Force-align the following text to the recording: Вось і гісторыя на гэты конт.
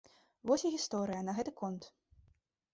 Вось 0.51 0.63
і 0.69 0.71
гісторыя 0.77 1.21
на 1.29 1.37
гэты 1.43 1.55
конт. 1.63 1.83